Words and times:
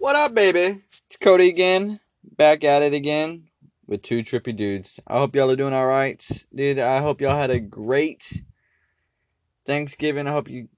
What 0.00 0.16
up, 0.16 0.34
baby? 0.34 0.80
It's 1.08 1.18
Cody 1.20 1.50
again, 1.50 2.00
back 2.24 2.64
at 2.64 2.80
it 2.80 2.94
again 2.94 3.48
with 3.86 4.00
two 4.00 4.22
trippy 4.22 4.56
dudes. 4.56 4.98
I 5.06 5.18
hope 5.18 5.36
y'all 5.36 5.50
are 5.50 5.56
doing 5.56 5.74
all 5.74 5.86
right, 5.86 6.26
dude. 6.54 6.78
I 6.78 7.02
hope 7.02 7.20
y'all 7.20 7.36
had 7.36 7.50
a 7.50 7.60
great 7.60 8.42
Thanksgiving. 9.66 10.26
I 10.26 10.30
hope 10.30 10.48
you 10.48 10.70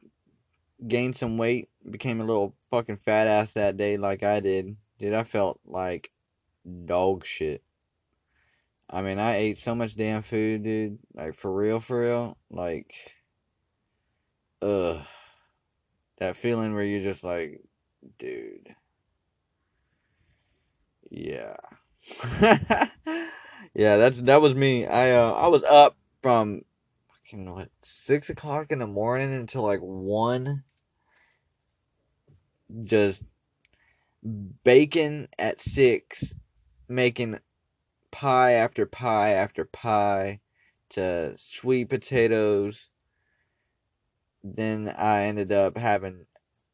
gained 0.89 1.15
some 1.15 1.39
weight, 1.39 1.69
became 1.89 2.21
a 2.21 2.25
little 2.25 2.57
fucking 2.73 2.97
fat 2.97 3.29
ass 3.29 3.53
that 3.53 3.77
day, 3.77 3.97
like 3.97 4.25
I 4.25 4.41
did. 4.41 4.75
Dude, 4.99 5.15
I 5.15 5.23
felt 5.23 5.61
like 5.65 6.11
dog 6.85 7.25
shit. 7.25 7.63
I 8.91 9.03
mean, 9.03 9.21
I 9.21 9.37
ate 9.37 9.57
so 9.57 9.77
much 9.77 9.97
damn 9.97 10.23
food, 10.23 10.65
dude. 10.65 10.99
Like 11.15 11.37
for 11.37 11.55
real, 11.55 11.79
for 11.79 12.01
real. 12.01 12.39
Like, 12.51 12.93
ugh, 14.61 15.07
that 16.19 16.37
feeling 16.37 16.75
where 16.75 16.83
you're 16.83 17.05
just 17.05 17.23
like, 17.23 17.61
dude 18.19 18.75
yeah. 21.13 21.57
yeah, 23.75 23.97
that's 23.97 24.21
that 24.23 24.41
was 24.41 24.55
me. 24.55 24.87
I 24.87 25.11
uh 25.13 25.33
I 25.33 25.47
was 25.49 25.63
up 25.65 25.97
from 26.23 26.63
fucking 27.09 27.53
what 27.53 27.69
six 27.83 28.31
o'clock 28.31 28.73
in 28.73 28.79
the 28.79 28.87
morning 28.87 29.33
until 29.35 29.63
like 29.63 29.81
one 29.81 30.65
just 32.85 33.23
bacon 34.65 35.29
at 35.39 35.61
six 35.61 36.35
making 36.89 37.39
pie 38.11 38.53
after 38.53 38.87
pie 38.87 39.31
after 39.33 39.65
pie 39.67 40.41
to 40.89 41.37
sweet 41.37 41.91
potatoes 41.91 42.89
then 44.43 44.95
I 44.97 45.25
ended 45.25 45.53
up 45.53 45.77
having 45.77 46.27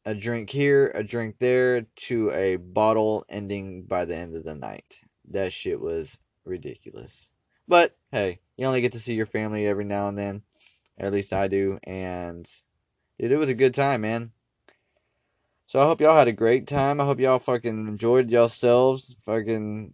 a 0.05 0.15
drink 0.15 0.49
here, 0.49 0.91
a 0.95 1.03
drink 1.03 1.35
there, 1.39 1.81
to 1.81 2.31
a 2.31 2.55
bottle 2.55 3.25
ending 3.29 3.83
by 3.83 4.05
the 4.05 4.15
end 4.15 4.35
of 4.35 4.43
the 4.43 4.55
night. 4.55 5.01
That 5.31 5.53
shit 5.53 5.79
was 5.79 6.17
ridiculous. 6.45 7.29
But 7.67 7.95
hey, 8.11 8.39
you 8.57 8.65
only 8.65 8.81
get 8.81 8.93
to 8.93 8.99
see 8.99 9.13
your 9.13 9.25
family 9.25 9.67
every 9.67 9.85
now 9.85 10.07
and 10.07 10.17
then. 10.17 10.41
At 10.97 11.13
least 11.13 11.31
I 11.33 11.47
do. 11.47 11.79
And 11.83 12.49
dude, 13.19 13.31
it 13.31 13.37
was 13.37 13.49
a 13.49 13.53
good 13.53 13.73
time, 13.73 14.01
man. 14.01 14.31
So 15.67 15.79
I 15.79 15.85
hope 15.85 16.01
y'all 16.01 16.17
had 16.17 16.27
a 16.27 16.33
great 16.33 16.65
time. 16.65 16.99
I 16.99 17.05
hope 17.05 17.19
y'all 17.19 17.37
fucking 17.37 17.87
enjoyed 17.87 18.31
yourselves. 18.31 19.15
Fucking 19.23 19.93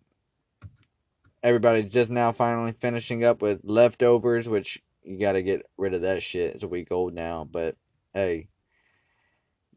everybody's 1.43 1.91
just 1.91 2.09
now 2.09 2.31
finally 2.31 2.71
finishing 2.71 3.25
up 3.25 3.41
with 3.41 3.59
leftovers, 3.63 4.47
which 4.47 4.81
you 5.03 5.19
gotta 5.19 5.41
get 5.41 5.65
rid 5.77 5.93
of 5.93 6.01
that 6.01 6.23
shit. 6.23 6.55
It's 6.55 6.63
a 6.63 6.67
week 6.67 6.91
old 6.91 7.13
now, 7.13 7.43
but 7.43 7.75
hey, 8.13 8.47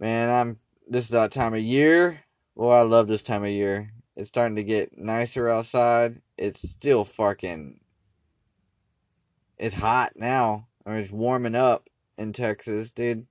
Man, 0.01 0.31
I'm 0.31 0.59
this 0.87 1.07
is 1.07 1.11
that 1.11 1.33
time 1.33 1.55
of 1.55 1.61
year. 1.61 2.21
Well, 2.55 2.71
I 2.71 2.83
love 2.83 3.09
this 3.09 3.23
time 3.23 3.43
of 3.43 3.51
year. 3.51 3.91
It's 4.15 4.29
starting 4.29 4.55
to 4.57 4.63
get 4.63 4.97
nicer 4.97 5.49
outside. 5.49 6.23
It's 6.37 6.69
still 6.69 7.05
fucking 7.05 7.81
it's 9.59 9.75
hot 9.75 10.13
now. 10.15 10.69
I 10.87 10.91
mean, 10.91 11.01
it's 11.01 11.11
warming 11.11 11.57
up 11.57 11.89
in 12.17 12.33
Texas, 12.33 12.93
dude. 12.93 13.27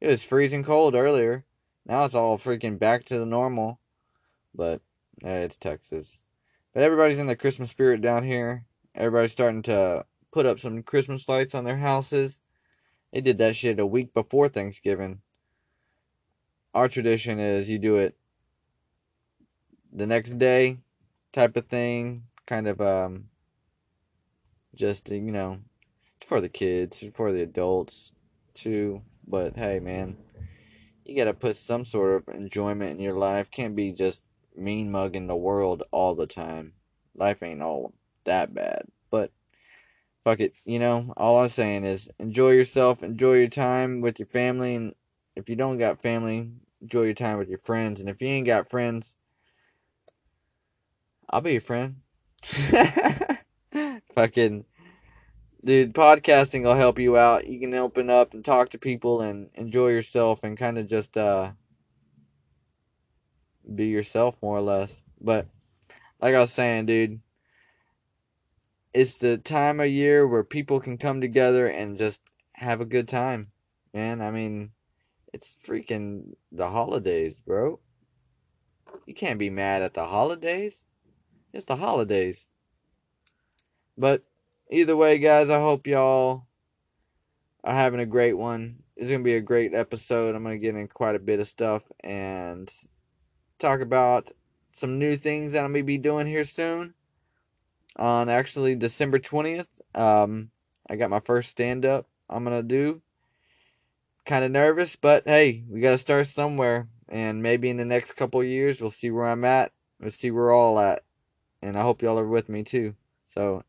It 0.00 0.06
was 0.06 0.22
freezing 0.22 0.62
cold 0.62 0.94
earlier. 0.94 1.44
Now 1.86 2.04
it's 2.04 2.14
all 2.14 2.38
freaking 2.38 2.78
back 2.78 3.04
to 3.06 3.18
the 3.18 3.26
normal. 3.26 3.80
But 4.54 4.80
yeah, 5.24 5.38
it's 5.38 5.56
Texas. 5.56 6.20
But 6.72 6.84
everybody's 6.84 7.18
in 7.18 7.26
the 7.26 7.36
Christmas 7.36 7.70
spirit 7.70 8.00
down 8.00 8.22
here. 8.22 8.64
Everybody's 8.94 9.32
starting 9.32 9.62
to 9.62 10.06
put 10.30 10.46
up 10.46 10.60
some 10.60 10.84
Christmas 10.84 11.28
lights 11.28 11.54
on 11.54 11.64
their 11.64 11.78
houses. 11.78 12.40
They 13.12 13.20
did 13.20 13.38
that 13.38 13.56
shit 13.56 13.80
a 13.80 13.86
week 13.86 14.14
before 14.14 14.48
Thanksgiving 14.48 15.20
our 16.74 16.88
tradition 16.88 17.38
is 17.38 17.68
you 17.68 17.78
do 17.78 17.96
it 17.96 18.16
the 19.92 20.06
next 20.06 20.38
day 20.38 20.78
type 21.32 21.56
of 21.56 21.66
thing 21.66 22.24
kind 22.46 22.66
of 22.66 22.80
um 22.80 23.24
just 24.74 25.10
you 25.10 25.20
know 25.20 25.58
for 26.26 26.40
the 26.40 26.48
kids 26.48 27.04
for 27.14 27.32
the 27.32 27.42
adults 27.42 28.12
too. 28.54 29.02
But 29.26 29.56
hey 29.56 29.80
man 29.80 30.16
you 31.04 31.16
gotta 31.16 31.34
put 31.34 31.56
some 31.56 31.84
sort 31.84 32.14
of 32.28 32.34
enjoyment 32.34 32.92
in 32.92 33.00
your 33.00 33.18
life. 33.18 33.50
Can't 33.50 33.76
be 33.76 33.92
just 33.92 34.24
mean 34.56 34.90
mugging 34.90 35.26
the 35.26 35.36
world 35.36 35.82
all 35.90 36.14
the 36.14 36.26
time. 36.26 36.72
Life 37.14 37.42
ain't 37.42 37.62
all 37.62 37.92
that 38.24 38.54
bad. 38.54 38.86
But 39.10 39.32
fuck 40.24 40.40
it. 40.40 40.54
You 40.64 40.78
know 40.78 41.12
all 41.16 41.42
i'm 41.42 41.48
saying 41.48 41.84
is 41.84 42.10
enjoy 42.18 42.52
yourself 42.52 43.02
enjoy 43.02 43.34
your 43.34 43.48
time 43.48 44.00
with 44.00 44.18
your 44.18 44.28
family 44.28 44.74
and 44.74 44.94
if 45.36 45.48
you 45.48 45.56
don't 45.56 45.78
got 45.78 46.02
family, 46.02 46.50
enjoy 46.80 47.02
your 47.04 47.14
time 47.14 47.38
with 47.38 47.48
your 47.48 47.58
friends. 47.58 48.00
And 48.00 48.08
if 48.08 48.20
you 48.20 48.28
ain't 48.28 48.46
got 48.46 48.70
friends, 48.70 49.16
I'll 51.30 51.40
be 51.40 51.52
your 51.52 51.60
friend. 51.60 51.96
Fucking 54.14 54.64
dude, 55.64 55.94
podcasting 55.94 56.64
will 56.64 56.74
help 56.74 56.98
you 56.98 57.16
out. 57.16 57.46
You 57.46 57.60
can 57.60 57.72
open 57.74 58.10
up 58.10 58.34
and 58.34 58.44
talk 58.44 58.70
to 58.70 58.78
people 58.78 59.20
and 59.20 59.48
enjoy 59.54 59.88
yourself 59.88 60.40
and 60.42 60.58
kind 60.58 60.78
of 60.78 60.86
just 60.88 61.16
uh 61.16 61.52
be 63.74 63.86
yourself 63.86 64.36
more 64.42 64.58
or 64.58 64.62
less. 64.62 65.02
But 65.20 65.46
like 66.20 66.34
I 66.34 66.40
was 66.40 66.52
saying, 66.52 66.86
dude, 66.86 67.20
it's 68.92 69.16
the 69.16 69.38
time 69.38 69.80
of 69.80 69.88
year 69.88 70.26
where 70.26 70.44
people 70.44 70.80
can 70.80 70.98
come 70.98 71.20
together 71.20 71.66
and 71.66 71.96
just 71.96 72.20
have 72.54 72.80
a 72.80 72.86
good 72.86 73.08
time. 73.08 73.52
Man, 73.94 74.20
I 74.20 74.30
mean, 74.30 74.72
it's 75.32 75.56
freaking 75.66 76.34
the 76.50 76.68
holidays, 76.68 77.38
bro. 77.46 77.80
You 79.06 79.14
can't 79.14 79.38
be 79.38 79.50
mad 79.50 79.82
at 79.82 79.94
the 79.94 80.04
holidays. 80.04 80.86
It's 81.52 81.64
the 81.64 81.76
holidays. 81.76 82.48
But 83.96 84.22
either 84.70 84.96
way, 84.96 85.18
guys, 85.18 85.50
I 85.50 85.58
hope 85.60 85.86
y'all 85.86 86.46
are 87.64 87.74
having 87.74 88.00
a 88.00 88.06
great 88.06 88.34
one. 88.34 88.82
It's 88.96 89.08
going 89.08 89.20
to 89.20 89.24
be 89.24 89.34
a 89.34 89.40
great 89.40 89.74
episode. 89.74 90.34
I'm 90.34 90.42
going 90.42 90.58
to 90.58 90.64
get 90.64 90.76
in 90.76 90.88
quite 90.88 91.14
a 91.14 91.20
bit 91.20 91.40
of 91.40 91.48
stuff 91.48 91.82
and 92.00 92.70
talk 93.58 93.80
about 93.80 94.30
some 94.72 94.98
new 94.98 95.16
things 95.16 95.52
that 95.52 95.64
I'm 95.64 95.72
going 95.72 95.84
to 95.84 95.86
be 95.86 95.98
doing 95.98 96.26
here 96.26 96.44
soon. 96.44 96.94
On 97.96 98.28
actually 98.28 98.74
December 98.74 99.18
20th, 99.18 99.66
um, 99.94 100.50
I 100.88 100.96
got 100.96 101.10
my 101.10 101.20
first 101.20 101.50
stand 101.50 101.84
up 101.84 102.06
I'm 102.32 102.44
going 102.44 102.56
to 102.56 102.62
do 102.62 103.02
kind 104.24 104.44
of 104.44 104.50
nervous, 104.50 104.96
but 104.96 105.24
hey, 105.26 105.64
we 105.68 105.80
got 105.80 105.92
to 105.92 105.98
start 105.98 106.26
somewhere. 106.26 106.88
And 107.08 107.42
maybe 107.42 107.68
in 107.68 107.76
the 107.76 107.84
next 107.84 108.14
couple 108.14 108.42
years, 108.42 108.80
we'll 108.80 108.90
see 108.90 109.10
where 109.10 109.26
I'm 109.26 109.44
at. 109.44 109.72
We'll 110.00 110.10
see 110.10 110.30
where 110.30 110.44
we're 110.44 110.56
all 110.56 110.78
at. 110.78 111.02
And 111.60 111.76
I 111.76 111.82
hope 111.82 112.02
y'all 112.02 112.18
are 112.18 112.26
with 112.26 112.48
me 112.48 112.64
too. 112.64 112.94
So, 113.26 113.64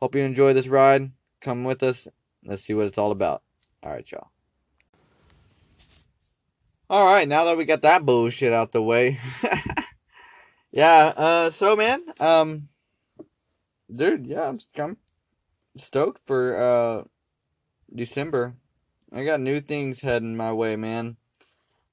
hope 0.00 0.14
you 0.14 0.22
enjoy 0.22 0.52
this 0.52 0.68
ride. 0.68 1.12
Come 1.40 1.64
with 1.64 1.82
us. 1.82 2.08
Let's 2.44 2.64
see 2.64 2.74
what 2.74 2.86
it's 2.86 2.98
all 2.98 3.12
about. 3.12 3.42
All 3.82 3.92
right, 3.92 4.10
y'all. 4.10 4.30
All 6.88 7.06
right, 7.06 7.28
now 7.28 7.44
that 7.44 7.56
we 7.56 7.64
got 7.64 7.82
that 7.82 8.04
bullshit 8.04 8.52
out 8.52 8.72
the 8.72 8.82
way. 8.82 9.18
yeah, 10.72 11.12
uh, 11.16 11.50
so 11.50 11.76
man, 11.76 12.02
um, 12.18 12.68
dude, 13.94 14.26
yeah, 14.26 14.48
I'm, 14.48 14.58
I'm 14.76 14.96
stoked 15.76 16.26
for, 16.26 16.56
uh, 16.60 17.04
December. 17.94 18.56
I 19.12 19.24
got 19.24 19.40
new 19.40 19.60
things 19.60 20.00
heading 20.00 20.36
my 20.36 20.52
way, 20.52 20.76
man. 20.76 21.16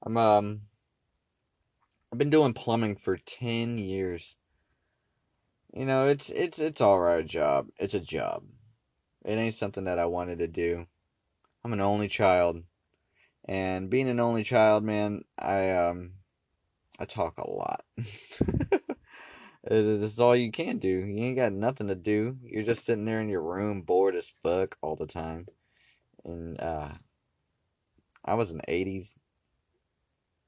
I'm 0.02 0.16
um 0.16 0.60
I've 2.12 2.18
been 2.18 2.30
doing 2.30 2.54
plumbing 2.54 2.96
for 2.96 3.16
10 3.16 3.76
years. 3.76 4.36
You 5.74 5.84
know, 5.84 6.06
it's 6.06 6.30
it's 6.30 6.58
it's 6.60 6.80
all 6.80 7.00
right 7.00 7.26
job. 7.26 7.68
It's 7.76 7.94
a 7.94 8.00
job. 8.00 8.44
It 9.24 9.32
ain't 9.32 9.56
something 9.56 9.84
that 9.84 9.98
I 9.98 10.06
wanted 10.06 10.38
to 10.38 10.48
do. 10.48 10.86
I'm 11.64 11.72
an 11.72 11.80
only 11.80 12.08
child. 12.08 12.62
And 13.46 13.90
being 13.90 14.08
an 14.08 14.20
only 14.20 14.44
child, 14.44 14.84
man, 14.84 15.22
I 15.36 15.70
um 15.70 16.12
I 17.00 17.04
talk 17.04 17.38
a 17.38 17.50
lot. 17.50 17.84
It's 19.70 20.18
all 20.18 20.34
you 20.34 20.50
can 20.50 20.78
do. 20.78 20.88
You 20.88 21.24
ain't 21.24 21.36
got 21.36 21.52
nothing 21.52 21.88
to 21.88 21.94
do. 21.94 22.38
You're 22.42 22.62
just 22.62 22.86
sitting 22.86 23.04
there 23.04 23.20
in 23.20 23.28
your 23.28 23.42
room 23.42 23.82
bored 23.82 24.14
as 24.14 24.32
fuck 24.42 24.78
all 24.80 24.96
the 24.96 25.06
time. 25.06 25.46
And 26.24 26.58
uh 26.58 26.92
I 28.28 28.34
was 28.34 28.50
an 28.50 28.60
80s 28.68 29.16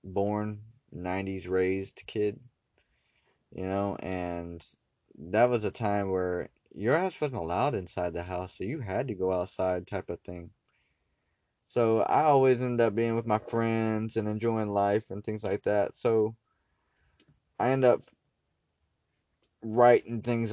born, 0.05 0.61
90s 0.95 1.49
raised 1.49 2.03
kid, 2.07 2.39
you 3.55 3.65
know, 3.65 3.97
and 4.01 4.63
that 5.19 5.49
was 5.49 5.65
a 5.65 5.71
time 5.71 6.11
where 6.11 6.51
your 6.75 6.95
ass 6.95 7.19
wasn't 7.19 7.41
allowed 7.41 7.75
inside 7.75 8.13
the 8.13 8.25
house, 8.25 8.55
so 8.59 8.65
you 8.65 8.81
had 8.81 9.09
to 9.09 9.15
go 9.15 9.33
outside, 9.33 9.87
type 9.87 10.11
of 10.11 10.21
thing. 10.21 10.51
So 11.69 12.01
I 12.01 12.25
always 12.25 12.61
ended 12.61 12.87
up 12.87 12.95
being 12.95 13.17
with 13.17 13.27
my 13.27 13.39
friends 13.39 14.17
and 14.17 14.29
enjoying 14.29 14.69
life 14.69 15.05
and 15.09 15.25
things 15.25 15.43
like 15.43 15.63
that. 15.63 15.97
So 15.97 16.37
I 17.59 17.71
end 17.71 17.87
up 17.87 18.03
writing 19.63 20.21
things 20.21 20.53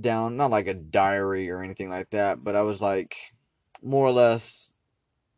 down, 0.00 0.36
not 0.38 0.50
like 0.50 0.68
a 0.68 0.74
diary 0.74 1.50
or 1.50 1.62
anything 1.62 1.90
like 1.90 2.08
that, 2.10 2.42
but 2.42 2.56
I 2.56 2.62
was 2.62 2.80
like 2.80 3.16
more 3.82 4.06
or 4.06 4.12
less 4.12 4.71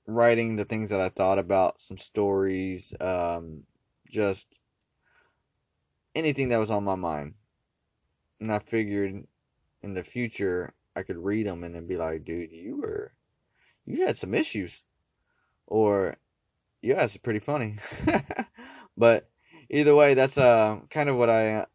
writing 0.07 0.57
the 0.57 0.65
things 0.65 0.91
that 0.91 1.01
I 1.01 1.09
thought 1.09 1.39
about, 1.39 1.81
some 1.81 1.99
stories, 1.99 2.95
um, 3.01 3.63
just 4.11 4.47
anything 6.15 6.49
that 6.51 6.59
was 6.59 6.71
on 6.71 6.85
my 6.85 6.95
mind. 6.95 7.35
And 8.41 8.53
I 8.53 8.59
figured 8.59 9.27
in 9.83 9.95
the 9.95 10.05
future 10.05 10.75
I 10.97 11.03
could 11.03 11.17
read 11.17 11.47
them 11.47 11.65
and 11.65 11.75
then 11.75 11.87
be 11.87 11.97
like, 11.97 12.25
dude, 12.25 12.53
you 12.53 12.77
were, 12.81 13.13
you 13.87 14.07
had 14.07 14.19
some 14.19 14.35
issues. 14.35 14.83
Or, 15.67 16.17
yeah, 16.83 17.05
it's 17.05 17.17
pretty 17.17 17.39
funny. 17.39 17.77
but 18.97 19.31
either 19.71 19.95
way, 19.95 20.15
that's 20.15 20.37
uh, 20.37 20.81
kind 20.91 21.09
of 21.09 21.17
what 21.17 21.31
I 21.31 21.67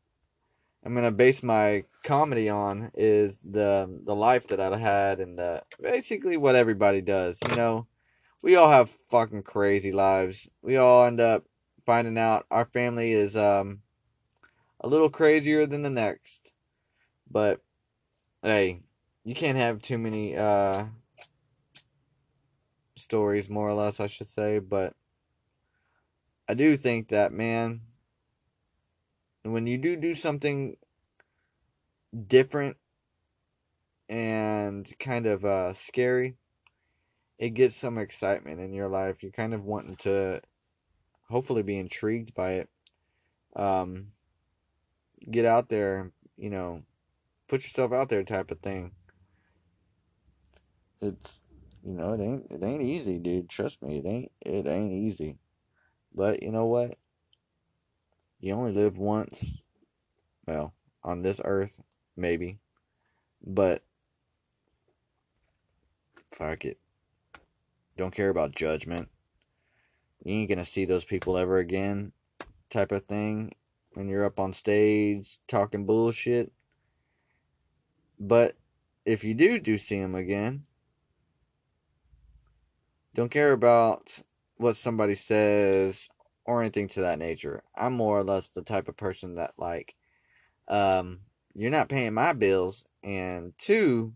I'm 0.85 0.95
gonna 0.95 1.11
base 1.11 1.43
my 1.43 1.83
comedy 2.03 2.47
on 2.47 2.91
is 2.95 3.39
the 3.43 3.99
the 4.05 4.15
life 4.15 4.47
that 4.47 4.59
I 4.59 4.77
had 4.77 5.19
and 5.19 5.37
the, 5.37 5.63
basically 5.81 6.37
what 6.37 6.55
everybody 6.55 7.01
does. 7.01 7.37
You 7.49 7.55
know, 7.55 7.87
we 8.41 8.55
all 8.55 8.69
have 8.69 8.95
fucking 9.09 9.43
crazy 9.43 9.91
lives. 9.91 10.49
We 10.61 10.77
all 10.77 11.05
end 11.05 11.19
up 11.19 11.45
finding 11.85 12.17
out 12.17 12.45
our 12.51 12.65
family 12.65 13.13
is 13.13 13.35
um 13.35 13.81
a 14.79 14.87
little 14.87 15.09
crazier 15.09 15.65
than 15.65 15.81
the 15.81 15.89
next. 15.89 16.53
But 17.29 17.61
hey, 18.41 18.81
you 19.23 19.35
can't 19.35 19.57
have 19.57 19.81
too 19.81 19.97
many 19.97 20.35
uh 20.35 20.85
stories 22.95 23.49
more 23.49 23.67
or 23.67 23.73
less 23.73 23.99
I 23.99 24.07
should 24.07 24.27
say, 24.27 24.59
but 24.59 24.93
I 26.47 26.53
do 26.53 26.77
think 26.77 27.09
that 27.09 27.31
man 27.31 27.81
when 29.43 29.67
you 29.67 29.77
do 29.77 29.95
do 29.95 30.13
something 30.13 30.75
different 32.27 32.77
and 34.09 34.91
kind 34.99 35.27
of 35.27 35.45
uh, 35.45 35.73
scary, 35.73 36.35
it 37.39 37.51
gets 37.51 37.75
some 37.75 37.97
excitement 37.97 38.59
in 38.59 38.73
your 38.73 38.89
life. 38.89 39.23
You're 39.23 39.31
kind 39.31 39.53
of 39.53 39.63
wanting 39.63 39.95
to 39.97 40.41
hopefully 41.29 41.63
be 41.63 41.79
intrigued 41.79 42.35
by 42.35 42.51
it. 42.55 42.69
Um, 43.55 44.07
get 45.31 45.45
out 45.45 45.69
there, 45.69 46.11
you 46.37 46.49
know, 46.49 46.83
put 47.47 47.63
yourself 47.63 47.93
out 47.93 48.09
there 48.09 48.23
type 48.23 48.51
of 48.51 48.59
thing. 48.59 48.91
It's 51.01 51.41
you 51.81 51.93
know, 51.93 52.13
it 52.13 52.19
ain't 52.19 52.47
it 52.51 52.61
ain't 52.61 52.83
easy, 52.83 53.17
dude. 53.17 53.49
Trust 53.49 53.81
me, 53.81 53.99
it 53.99 54.05
ain't 54.05 54.31
it 54.41 54.67
ain't 54.67 54.91
easy. 54.91 55.37
But 56.13 56.43
you 56.43 56.51
know 56.51 56.65
what? 56.65 56.97
You 58.41 58.53
only 58.53 58.73
live 58.73 58.97
once. 58.97 59.57
Well, 60.45 60.73
on 61.03 61.21
this 61.21 61.39
earth, 61.43 61.79
maybe. 62.17 62.59
But 63.41 63.81
fuck 66.31 66.65
it. 66.65 66.77
Don't 67.99 68.15
care 68.15 68.29
about 68.29 68.55
judgment. 68.55 69.09
You 70.23 70.35
ain't 70.35 70.49
gonna 70.49 70.63
see 70.63 70.85
those 70.85 71.03
people 71.03 71.37
ever 71.37 71.57
again, 71.57 72.13
type 72.69 72.93
of 72.93 73.03
thing. 73.03 73.51
When 73.91 74.07
you're 74.07 74.23
up 74.23 74.39
on 74.39 74.53
stage 74.53 75.37
talking 75.49 75.85
bullshit. 75.85 76.53
But 78.17 78.55
if 79.03 79.25
you 79.25 79.33
do 79.33 79.59
do 79.59 79.77
see 79.77 79.99
them 79.99 80.15
again, 80.15 80.63
don't 83.15 83.31
care 83.31 83.51
about 83.51 84.09
what 84.55 84.77
somebody 84.77 85.15
says 85.15 86.07
or 86.45 86.61
anything 86.61 86.87
to 86.89 87.01
that 87.01 87.19
nature. 87.19 87.63
I'm 87.75 87.95
more 87.95 88.17
or 88.17 88.23
less 88.23 88.49
the 88.49 88.61
type 88.61 88.87
of 88.87 88.95
person 88.95 89.35
that 89.35 89.55
like 89.57 89.93
um 90.69 91.19
you're 91.53 91.69
not 91.69 91.89
paying 91.89 92.13
my 92.13 92.31
bills 92.31 92.85
and 93.03 93.51
two 93.57 94.13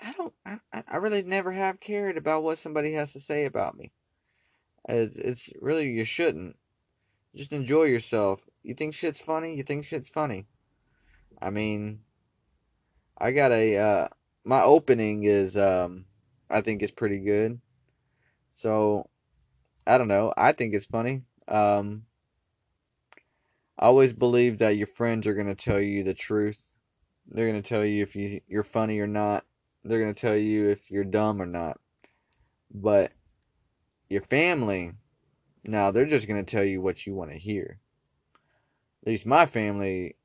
I 0.00 0.12
don't 0.12 0.34
I, 0.46 0.58
I 0.88 0.96
really 0.96 1.22
never 1.22 1.52
have 1.52 1.80
cared 1.80 2.16
about 2.16 2.42
what 2.42 2.58
somebody 2.58 2.92
has 2.94 3.12
to 3.12 3.20
say 3.20 3.44
about 3.44 3.76
me. 3.76 3.92
It's 4.88 5.16
it's 5.16 5.50
really 5.60 5.88
you 5.88 6.04
shouldn't. 6.04 6.56
Just 7.34 7.52
enjoy 7.52 7.84
yourself. 7.84 8.40
You 8.62 8.74
think 8.74 8.94
shit's 8.94 9.20
funny? 9.20 9.54
You 9.56 9.62
think 9.62 9.84
shit's 9.84 10.08
funny. 10.08 10.46
I 11.40 11.50
mean 11.50 12.00
I 13.18 13.32
got 13.32 13.52
a 13.52 13.76
uh 13.76 14.08
my 14.44 14.62
opening 14.62 15.24
is 15.24 15.56
um 15.56 16.06
I 16.48 16.60
think 16.60 16.82
is 16.82 16.90
pretty 16.90 17.18
good. 17.18 17.60
So 18.52 19.08
I 19.86 19.98
don't 19.98 20.08
know. 20.08 20.32
I 20.36 20.52
think 20.52 20.74
it's 20.74 20.86
funny. 20.86 21.22
Um, 21.48 22.04
I 23.78 23.86
always 23.86 24.12
believe 24.12 24.58
that 24.58 24.76
your 24.76 24.86
friends 24.86 25.26
are 25.26 25.34
gonna 25.34 25.54
tell 25.54 25.80
you 25.80 26.04
the 26.04 26.14
truth. 26.14 26.72
They're 27.26 27.46
gonna 27.46 27.62
tell 27.62 27.84
you 27.84 28.02
if 28.02 28.14
you 28.14 28.40
you're 28.46 28.64
funny 28.64 28.98
or 29.00 29.06
not. 29.06 29.44
They're 29.84 30.00
gonna 30.00 30.14
tell 30.14 30.36
you 30.36 30.68
if 30.68 30.90
you're 30.90 31.04
dumb 31.04 31.40
or 31.40 31.46
not. 31.46 31.78
But 32.72 33.12
your 34.08 34.22
family, 34.22 34.92
now 35.64 35.90
they're 35.90 36.06
just 36.06 36.28
gonna 36.28 36.44
tell 36.44 36.64
you 36.64 36.80
what 36.80 37.06
you 37.06 37.14
want 37.14 37.30
to 37.30 37.38
hear. 37.38 37.80
At 39.02 39.08
least 39.08 39.26
my 39.26 39.46
family. 39.46 40.16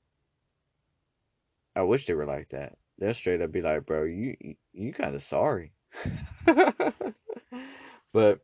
I 1.76 1.84
wish 1.84 2.06
they 2.06 2.14
were 2.14 2.26
like 2.26 2.50
that. 2.50 2.78
They're 2.98 3.14
straight 3.14 3.42
up 3.42 3.52
be 3.52 3.62
like, 3.62 3.86
bro, 3.86 4.04
you 4.04 4.36
you 4.74 4.94
kind 4.94 5.16
of 5.16 5.24
sorry. 5.24 5.72
but 6.46 8.40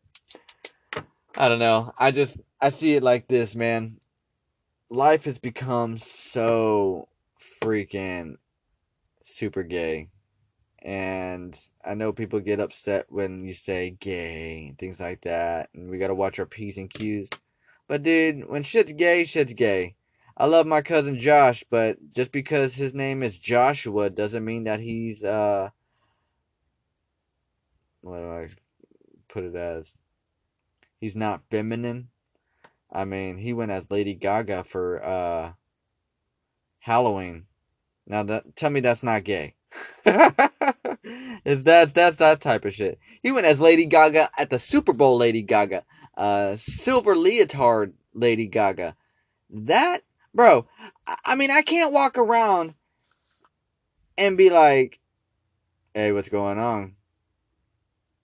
I 1.35 1.47
don't 1.47 1.59
know. 1.59 1.93
I 1.97 2.11
just 2.11 2.37
I 2.59 2.69
see 2.69 2.95
it 2.95 3.03
like 3.03 3.27
this, 3.27 3.55
man. 3.55 3.99
Life 4.89 5.25
has 5.25 5.39
become 5.39 5.97
so 5.97 7.07
freaking 7.61 8.35
super 9.23 9.63
gay. 9.63 10.09
And 10.81 11.57
I 11.85 11.93
know 11.93 12.11
people 12.11 12.39
get 12.39 12.59
upset 12.59 13.05
when 13.09 13.45
you 13.45 13.53
say 13.53 13.91
gay 13.99 14.67
and 14.69 14.77
things 14.77 14.99
like 14.99 15.21
that, 15.21 15.69
and 15.73 15.89
we 15.89 15.99
gotta 15.99 16.15
watch 16.15 16.39
our 16.39 16.45
P's 16.45 16.77
and 16.77 16.89
Q's. 16.89 17.29
But 17.87 18.03
dude, 18.03 18.47
when 18.49 18.63
shit's 18.63 18.93
gay, 18.93 19.25
shit's 19.25 19.53
gay. 19.53 19.95
I 20.37 20.45
love 20.45 20.65
my 20.65 20.81
cousin 20.81 21.19
Josh, 21.19 21.63
but 21.69 21.97
just 22.13 22.31
because 22.31 22.73
his 22.73 22.95
name 22.95 23.21
is 23.21 23.37
Joshua 23.37 24.09
doesn't 24.09 24.45
mean 24.45 24.63
that 24.63 24.79
he's 24.79 25.23
uh 25.23 25.69
what 28.01 28.17
do 28.17 28.31
I 28.31 28.49
put 29.27 29.43
it 29.43 29.55
as? 29.55 29.93
he's 31.01 31.15
not 31.15 31.41
feminine. 31.49 32.07
I 32.89 33.03
mean, 33.05 33.37
he 33.37 33.51
went 33.51 33.71
as 33.71 33.89
Lady 33.89 34.13
Gaga 34.13 34.63
for 34.63 35.03
uh, 35.03 35.53
Halloween. 36.79 37.47
Now, 38.05 38.23
that, 38.23 38.55
tell 38.55 38.69
me 38.69 38.79
that's 38.79 39.03
not 39.03 39.23
gay. 39.23 39.55
if 40.05 41.63
that's 41.63 41.91
that's 41.91 42.17
that 42.17 42.41
type 42.41 42.65
of 42.65 42.73
shit. 42.73 42.99
He 43.21 43.31
went 43.31 43.45
as 43.45 43.59
Lady 43.59 43.85
Gaga 43.85 44.29
at 44.37 44.49
the 44.49 44.59
Super 44.59 44.93
Bowl. 44.93 45.17
Lady 45.17 45.41
Gaga, 45.41 45.83
uh, 46.17 46.55
silver 46.55 47.15
leotard. 47.15 47.93
Lady 48.13 48.47
Gaga. 48.47 48.95
That, 49.49 50.03
bro. 50.33 50.67
I 51.25 51.35
mean, 51.35 51.51
I 51.51 51.61
can't 51.61 51.93
walk 51.93 52.17
around 52.17 52.73
and 54.17 54.37
be 54.37 54.49
like, 54.49 54.99
"Hey, 55.93 56.11
what's 56.11 56.29
going 56.29 56.59
on?" 56.59 56.95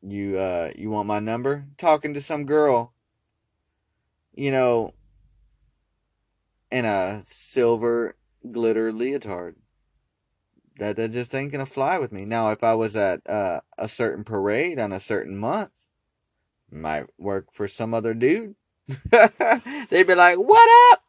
You 0.02 0.38
uh 0.38 0.72
you 0.76 0.90
want 0.90 1.08
my 1.08 1.20
number? 1.20 1.68
Talking 1.78 2.14
to 2.14 2.22
some 2.22 2.46
girl, 2.46 2.94
you 4.34 4.52
know, 4.52 4.94
in 6.72 6.86
a 6.86 7.22
silver 7.26 8.16
glitter 8.52 8.92
leotard. 8.92 9.56
That 10.80 10.96
that 10.98 11.12
just 11.12 11.34
ain't 11.34 11.52
gonna 11.52 11.66
fly 11.66 11.98
with 11.98 12.12
me. 12.12 12.26
Now, 12.26 12.50
if 12.50 12.64
I 12.64 12.74
was 12.76 12.96
at 12.96 13.28
uh, 13.28 13.62
a 13.78 13.88
certain 13.88 14.24
parade 14.24 14.80
on 14.80 14.92
a 14.92 15.00
certain 15.00 15.38
month, 15.38 15.88
might 16.72 17.08
work 17.18 17.48
for 17.52 17.68
some 17.68 17.94
other 17.94 18.14
dude. 18.14 18.56
They'd 19.90 20.08
be 20.08 20.16
like, 20.16 20.38
"What 20.38 20.94
up?" 20.94 21.04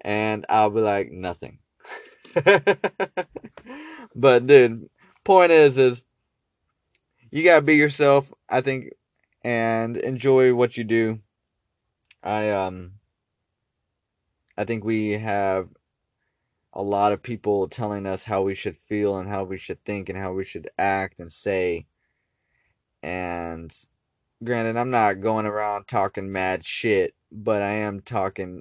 And 0.00 0.44
I'll 0.48 0.70
be 0.70 0.80
like, 0.80 1.10
"Nothing." 1.12 1.58
but 4.14 4.46
dude, 4.46 4.88
point 5.24 5.52
is, 5.52 5.78
is 5.78 6.04
you 7.30 7.44
gotta 7.44 7.62
be 7.62 7.76
yourself, 7.76 8.32
I 8.48 8.60
think, 8.60 8.90
and 9.44 9.96
enjoy 9.96 10.54
what 10.54 10.76
you 10.76 10.84
do. 10.84 11.20
I 12.22 12.50
um 12.50 12.92
I 14.58 14.64
think 14.64 14.84
we 14.84 15.12
have 15.12 15.68
a 16.76 16.82
lot 16.82 17.10
of 17.10 17.22
people 17.22 17.66
telling 17.68 18.04
us 18.04 18.24
how 18.24 18.42
we 18.42 18.54
should 18.54 18.76
feel 18.86 19.16
and 19.16 19.30
how 19.30 19.42
we 19.42 19.56
should 19.56 19.82
think 19.86 20.10
and 20.10 20.18
how 20.18 20.30
we 20.34 20.44
should 20.44 20.68
act 20.78 21.18
and 21.18 21.32
say. 21.32 21.86
And 23.02 23.74
granted, 24.44 24.76
I'm 24.76 24.90
not 24.90 25.22
going 25.22 25.46
around 25.46 25.88
talking 25.88 26.30
mad 26.30 26.66
shit, 26.66 27.14
but 27.32 27.62
I 27.62 27.70
am 27.70 28.02
talking 28.02 28.60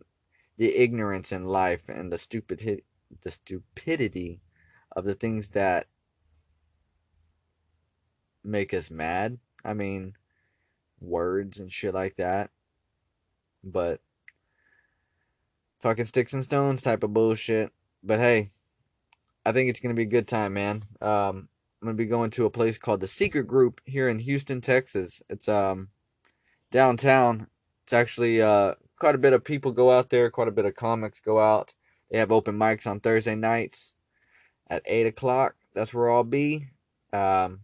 the 0.57 0.77
ignorance 0.77 1.34
in 1.34 1.45
life 1.45 1.89
and 1.89 2.10
the 2.10 2.17
stupid 2.17 2.84
the 3.22 3.31
stupidity 3.31 4.39
of 4.95 5.03
the 5.03 5.13
things 5.13 5.50
that 5.50 5.88
make 8.45 8.74
us 8.74 8.89
mad. 8.89 9.39
I 9.65 9.74
mean, 9.74 10.13
words 11.01 11.60
and 11.60 11.69
shit 11.69 11.93
like 11.93 12.15
that. 12.15 12.50
But 13.62 14.00
fucking 15.81 16.05
sticks 16.05 16.31
and 16.31 16.45
stones 16.45 16.81
type 16.81 17.03
of 17.03 17.13
bullshit. 17.13 17.74
But 18.05 18.19
hey, 18.19 18.51
I 19.45 19.51
think 19.51 19.69
it's 19.69 19.79
gonna 19.79 19.95
be 19.95 20.03
a 20.03 20.05
good 20.05 20.27
time, 20.27 20.53
man. 20.53 20.83
Um, 21.01 21.50
I'm 21.81 21.88
gonna 21.88 21.93
be 21.95 22.05
going 22.05 22.29
to 22.31 22.45
a 22.45 22.51
place 22.51 22.77
called 22.77 23.00
the 23.00 23.07
Secret 23.07 23.47
Group 23.47 23.81
here 23.85 24.07
in 24.07 24.19
Houston, 24.19 24.62
Texas. 24.62 25.24
It's 25.29 25.50
um 25.50 25.89
downtown. 26.71 27.47
It's 27.83 27.93
actually 27.93 28.41
uh 28.41 28.75
quite 29.00 29.15
a 29.15 29.19
bit 29.19 29.33
of 29.33 29.43
people 29.43 29.71
go 29.71 29.91
out 29.91 30.12
there. 30.12 30.29
Quite 30.29 30.47
a 30.47 30.51
bit 30.51 30.65
of 30.65 30.75
comics 30.75 31.19
go 31.19 31.39
out. 31.39 31.74
They 32.12 32.19
have 32.19 32.31
open 32.31 32.57
mics 32.57 32.85
on 32.85 33.00
Thursday 33.00 33.35
nights 33.35 33.95
at 34.69 34.83
eight 34.85 35.07
o'clock. 35.07 35.55
That's 35.74 35.93
where 35.93 36.12
I'll 36.12 36.24
be. 36.24 36.67
Um, 37.12 37.62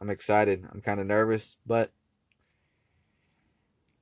I'm 0.00 0.10
excited. 0.10 0.64
I'm 0.72 0.80
kind 0.80 1.00
of 1.00 1.06
nervous, 1.06 1.56
but 1.66 1.90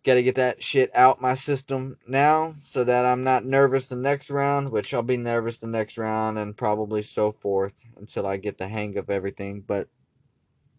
got 0.05 0.15
to 0.15 0.23
get 0.23 0.35
that 0.35 0.63
shit 0.63 0.95
out 0.95 1.23
my 1.23 1.35
system 1.35 1.97
now 2.07 2.55
so 2.63 2.85
that 2.85 3.07
I'm 3.07 3.25
not 3.25 3.45
nervous 3.45 3.89
the 3.89 3.97
next 3.97 4.29
round, 4.29 4.69
which 4.69 4.93
I'll 4.93 5.03
be 5.03 5.17
nervous 5.17 5.59
the 5.59 5.67
next 5.67 5.97
round 5.97 6.39
and 6.39 6.57
probably 6.57 7.03
so 7.03 7.33
forth 7.33 7.83
until 7.97 8.27
I 8.27 8.37
get 8.37 8.59
the 8.59 8.69
hang 8.69 8.99
of 8.99 9.09
everything. 9.09 9.63
But 9.67 9.89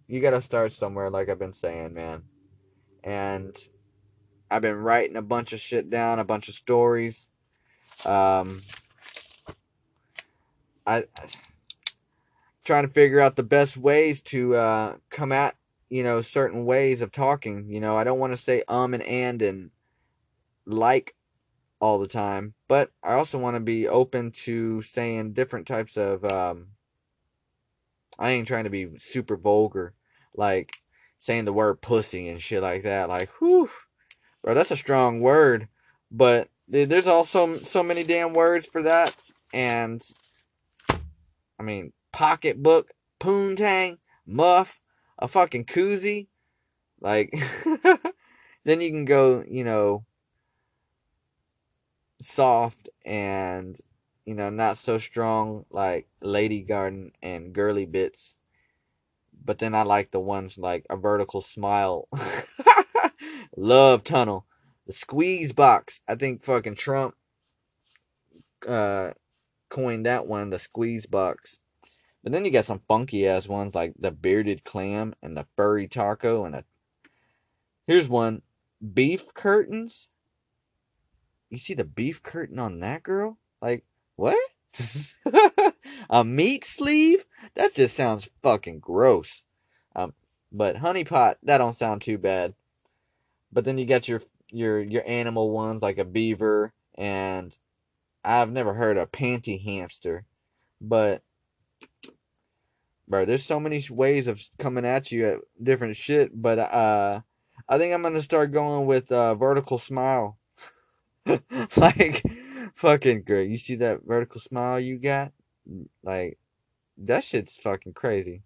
you 0.07 0.21
got 0.21 0.31
to 0.31 0.41
start 0.41 0.73
somewhere, 0.73 1.09
like 1.09 1.27
I've 1.27 1.39
been 1.39 1.53
saying, 1.53 1.95
man. 1.95 2.23
And 3.03 3.57
I've 4.49 4.61
been 4.61 4.77
writing 4.77 5.17
a 5.17 5.23
bunch 5.23 5.53
of 5.53 5.59
shit 5.59 5.89
down, 5.89 6.19
a 6.19 6.23
bunch 6.23 6.47
of 6.47 6.55
stories. 6.55 7.27
Um, 8.05 8.61
I, 10.85 11.05
trying 12.63 12.87
to 12.87 12.93
figure 12.93 13.19
out 13.19 13.35
the 13.35 13.43
best 13.43 13.75
ways 13.75 14.21
to 14.23 14.55
uh, 14.55 14.95
come 15.09 15.31
at 15.31 15.55
you 15.89 16.03
know 16.03 16.21
certain 16.21 16.65
ways 16.65 17.01
of 17.01 17.11
talking. 17.11 17.69
You 17.69 17.79
know, 17.79 17.97
I 17.97 18.03
don't 18.03 18.19
want 18.19 18.33
to 18.33 18.37
say 18.37 18.63
um 18.67 18.93
and 18.93 19.03
and 19.03 19.41
and 19.41 19.71
like 20.65 21.15
all 21.79 21.99
the 21.99 22.07
time, 22.07 22.53
but 22.67 22.91
I 23.03 23.13
also 23.13 23.37
want 23.37 23.55
to 23.55 23.61
be 23.61 23.87
open 23.87 24.31
to 24.31 24.81
saying 24.81 25.33
different 25.33 25.67
types 25.67 25.97
of. 25.97 26.23
Um, 26.25 26.67
I 28.17 28.31
ain't 28.31 28.47
trying 28.47 28.63
to 28.63 28.69
be 28.69 28.97
super 28.99 29.35
vulgar, 29.35 29.93
like 30.33 30.77
saying 31.17 31.45
the 31.45 31.53
word 31.53 31.81
pussy 31.81 32.29
and 32.29 32.41
shit 32.41 32.61
like 32.61 32.83
that. 32.83 33.09
Like, 33.09 33.29
whew, 33.39 33.69
bro, 34.43 34.53
that's 34.53 34.71
a 34.71 34.77
strong 34.77 35.19
word, 35.19 35.67
but 36.09 36.49
there's 36.67 37.07
also 37.07 37.57
so 37.57 37.83
many 37.83 38.03
damn 38.03 38.33
words 38.33 38.67
for 38.67 38.81
that, 38.83 39.29
and 39.53 40.01
I 41.59 41.63
mean, 41.63 41.93
pocketbook, 42.11 42.91
poontang, 43.19 43.97
muff, 44.25 44.79
a 45.17 45.27
fucking 45.27 45.65
koozie. 45.65 46.27
Like, 47.01 47.33
then 48.63 48.81
you 48.81 48.89
can 48.89 49.05
go, 49.05 49.43
you 49.47 49.63
know, 49.63 50.05
soft 52.21 52.89
and, 53.05 53.77
you 54.25 54.33
know, 54.33 54.49
not 54.49 54.77
so 54.77 54.97
strong 54.97 55.65
like 55.69 56.07
Lady 56.21 56.61
Garden 56.61 57.11
and 57.21 57.53
Girly 57.53 57.85
Bits. 57.85 58.37
But 59.43 59.59
then 59.59 59.75
I 59.75 59.83
like 59.83 60.11
the 60.11 60.19
ones 60.19 60.57
like 60.57 60.85
a 60.89 60.97
vertical 60.97 61.41
smile, 61.41 62.07
love 63.57 64.03
tunnel, 64.03 64.47
the 64.87 64.93
squeeze 64.93 65.51
box. 65.51 65.99
I 66.07 66.15
think 66.15 66.43
fucking 66.43 66.75
Trump 66.75 67.13
uh, 68.67 69.11
coined 69.69 70.05
that 70.05 70.25
one, 70.25 70.49
the 70.49 70.57
squeeze 70.59 71.05
box. 71.05 71.59
But 72.25 72.31
then 72.31 72.43
you 72.43 72.49
got 72.49 72.65
some 72.65 72.81
funky 72.87 73.27
ass 73.27 73.47
ones 73.47 73.75
like 73.75 73.93
the 73.99 74.09
bearded 74.09 74.63
clam 74.63 75.13
and 75.21 75.37
the 75.37 75.45
furry 75.55 75.87
taco 75.87 76.43
and 76.43 76.55
a. 76.55 76.63
Here's 77.85 78.09
one, 78.09 78.41
beef 78.95 79.31
curtains. 79.35 80.07
You 81.51 81.59
see 81.59 81.75
the 81.75 81.83
beef 81.83 82.23
curtain 82.23 82.57
on 82.57 82.79
that 82.79 83.03
girl? 83.03 83.37
Like 83.61 83.85
what? 84.15 84.39
a 86.09 86.23
meat 86.23 86.65
sleeve? 86.65 87.25
That 87.53 87.75
just 87.75 87.95
sounds 87.95 88.27
fucking 88.41 88.79
gross. 88.79 89.45
Um, 89.95 90.15
but 90.51 90.77
honey 90.77 91.03
pot 91.03 91.37
that 91.43 91.59
don't 91.59 91.77
sound 91.77 92.01
too 92.01 92.17
bad. 92.17 92.55
But 93.53 93.65
then 93.65 93.77
you 93.77 93.85
got 93.85 94.07
your 94.07 94.23
your 94.49 94.81
your 94.81 95.03
animal 95.05 95.51
ones 95.51 95.83
like 95.83 95.99
a 95.99 96.03
beaver 96.03 96.73
and 96.95 97.55
I've 98.23 98.51
never 98.51 98.73
heard 98.73 98.97
a 98.97 99.05
panty 99.05 99.63
hamster, 99.63 100.25
but 100.81 101.21
bro. 103.07 103.25
There's 103.25 103.45
so 103.45 103.59
many 103.59 103.85
ways 103.89 104.27
of 104.27 104.41
coming 104.57 104.85
at 104.85 105.11
you 105.11 105.27
at 105.27 105.39
different 105.61 105.95
shit, 105.95 106.31
but 106.39 106.59
uh, 106.59 107.21
I 107.67 107.77
think 107.77 107.93
I'm 107.93 108.01
gonna 108.01 108.21
start 108.21 108.51
going 108.51 108.85
with 108.85 109.11
uh, 109.11 109.35
vertical 109.35 109.77
smile. 109.77 110.37
like, 111.75 112.23
fucking 112.75 113.23
great. 113.23 113.49
You 113.49 113.57
see 113.57 113.75
that 113.75 114.01
vertical 114.05 114.39
smile 114.39 114.79
you 114.79 114.97
got? 114.97 115.31
Like, 116.03 116.37
that 116.97 117.23
shit's 117.23 117.57
fucking 117.57 117.93
crazy. 117.93 118.43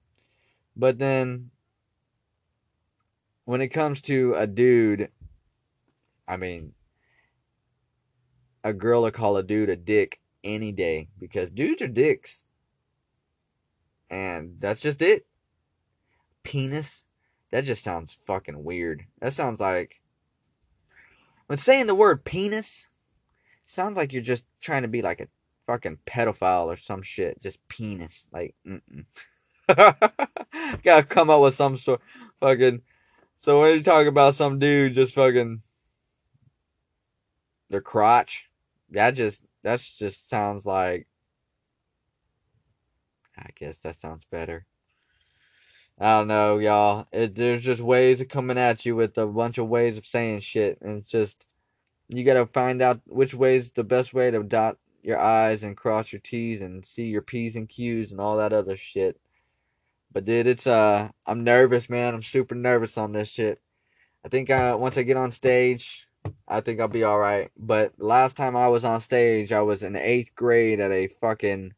But 0.76 0.98
then, 0.98 1.52
when 3.46 3.62
it 3.62 3.70
comes 3.70 4.02
to 4.04 4.34
a 4.36 4.48
dude, 4.48 5.10
I 6.28 6.38
mean, 6.38 6.74
a 8.64 8.74
girl 8.74 9.02
will 9.02 9.12
call 9.12 9.38
a 9.38 9.44
dude 9.44 9.70
a 9.70 9.76
dick 9.76 10.20
any 10.44 10.72
day 10.72 11.10
because 11.20 11.50
dudes 11.50 11.82
are 11.82 11.88
dicks. 11.88 12.46
And 14.10 14.56
that's 14.60 14.82
just 14.82 15.02
it. 15.02 15.26
Penis. 16.44 17.06
That 17.52 17.66
just 17.66 17.84
sounds 17.84 18.18
fucking 18.26 18.64
weird. 18.64 19.06
That 19.20 19.34
sounds 19.34 19.60
like 19.60 20.02
when 21.48 21.58
saying 21.58 21.88
the 21.88 21.96
word 21.96 22.24
penis 22.24 22.88
sounds 23.66 23.98
like 23.98 24.14
you're 24.14 24.22
just 24.22 24.44
trying 24.62 24.84
to 24.84 24.88
be 24.88 25.02
like 25.02 25.20
a 25.20 25.28
fucking 25.66 26.00
pedophile 26.06 26.66
or 26.66 26.78
some 26.78 27.02
shit. 27.02 27.42
Just 27.42 27.60
penis. 27.68 28.28
Like, 28.32 28.56
mm 28.68 29.06
Gotta 30.84 31.04
come 31.04 31.30
up 31.30 31.42
with 31.42 31.56
some 31.56 31.78
sort 31.78 32.02
fucking. 32.40 32.82
So 33.38 33.62
when 33.62 33.78
you 33.78 33.84
talk 33.84 34.08
about 34.08 34.36
some 34.36 34.60
dude 34.60 34.96
just 34.96 35.14
fucking 35.14 35.62
their 37.70 37.82
crotch, 37.82 38.50
that 38.90 39.12
just 39.12 39.42
that 39.64 39.80
just 39.80 40.30
sounds 40.30 40.66
like 40.66 41.08
I 43.40 43.50
guess 43.56 43.80
that 43.80 43.96
sounds 43.96 44.26
better. 44.26 44.66
I 46.00 46.18
don't 46.18 46.28
know, 46.28 46.60
y'all. 46.60 47.08
It, 47.12 47.36
there's 47.36 47.64
just 47.64 47.82
ways 47.82 48.22
of 48.22 48.30
coming 48.30 48.58
at 48.58 48.86
you 48.86 48.96
with 48.96 49.18
a 49.18 49.28
bunch 49.28 49.58
of 49.58 49.68
ways 49.68 49.98
of 49.98 50.06
saying 50.06 50.42
shit, 50.42 50.80
and 50.82 51.00
it's 51.00 51.12
just 51.12 51.46
you 52.08 52.24
gotta 52.24 52.46
find 52.48 52.82
out 52.82 53.02
which 53.06 53.34
way's 53.34 53.72
the 53.72 53.84
best 53.84 54.14
way 54.14 54.32
to 54.32 54.44
dot 54.44 54.78
your 55.04 55.20
I's 55.20 55.64
and 55.64 55.78
cross 55.78 56.12
your 56.12 56.22
T's 56.22 56.62
and 56.62 56.86
see 56.86 57.06
your 57.06 57.22
P's 57.22 57.56
and 57.56 57.68
Q's 57.68 58.12
and 58.12 58.22
all 58.22 58.38
that 58.38 58.54
other 58.54 58.78
shit. 58.78 59.20
But 60.12 60.26
dude, 60.26 60.48
it's 60.48 60.68
uh, 60.68 61.10
I'm 61.26 61.44
nervous, 61.44 61.90
man. 61.90 62.14
I'm 62.14 62.24
super 62.24 62.56
nervous 62.56 62.98
on 62.98 63.12
this 63.12 63.30
shit. 63.30 63.62
I 64.26 64.30
think 64.30 64.50
uh, 64.50 64.78
once 64.80 64.98
I 64.98 65.04
get 65.04 65.18
on 65.18 65.32
stage, 65.32 66.08
I 66.48 66.62
think 66.62 66.80
I'll 66.80 66.88
be 66.88 67.04
all 67.04 67.20
right. 67.20 67.52
But 67.58 67.94
last 67.98 68.36
time 68.36 68.56
I 68.56 68.68
was 68.70 68.84
on 68.84 69.02
stage, 69.02 69.52
I 69.52 69.62
was 69.62 69.84
in 69.84 69.96
eighth 69.96 70.34
grade 70.36 70.80
at 70.80 70.92
a 70.92 71.08
fucking 71.08 71.74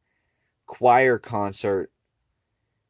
choir 0.72 1.20
concert 1.20 1.92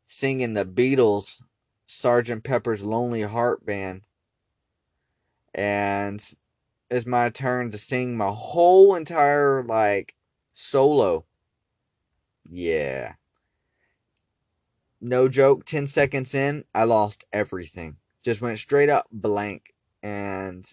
singing 0.05 0.53
the 0.53 0.63
Beatles 0.63 1.41
Sergeant 1.87 2.43
Pepper's 2.43 2.83
Lonely 2.83 3.23
Heart 3.23 3.65
Band. 3.65 4.03
And 5.55 6.23
it's 6.91 7.07
my 7.07 7.29
turn 7.29 7.71
to 7.71 7.79
sing 7.79 8.15
my 8.15 8.29
whole 8.29 8.93
entire 8.93 9.63
like 9.63 10.13
solo. 10.53 11.25
Yeah. 12.47 13.13
No 15.01 15.27
joke, 15.27 15.65
10 15.65 15.87
seconds 15.87 16.35
in, 16.35 16.65
I 16.75 16.83
lost 16.83 17.25
everything. 17.33 17.97
Just 18.23 18.41
went 18.41 18.59
straight 18.59 18.89
up 18.89 19.07
blank 19.11 19.73
and 20.03 20.71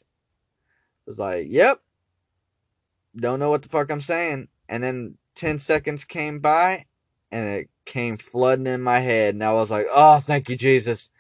was 1.07 1.19
like, 1.19 1.47
"Yep. 1.49 1.81
Don't 3.17 3.41
know 3.41 3.49
what 3.49 3.62
the 3.62 3.71
fuck 3.71 3.91
I'm 3.91 4.03
saying." 4.03 4.49
And 4.69 4.85
then 4.85 5.17
10 5.35 5.59
seconds 5.59 6.05
came 6.05 6.41
by 6.41 6.85
and 7.30 7.47
it 7.49 7.70
came 7.85 8.16
flooding 8.16 8.66
in 8.66 8.82
my 8.82 9.00
head, 9.00 9.35
and 9.35 9.44
I 9.44 9.52
was 9.52 9.70
like, 9.70 9.87
"Oh, 9.90 10.20
thank 10.20 10.49
you, 10.49 10.56
Jesus." 10.56 11.11